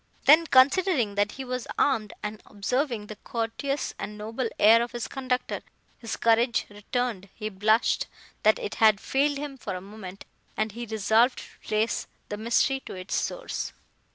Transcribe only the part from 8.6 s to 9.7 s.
had failed him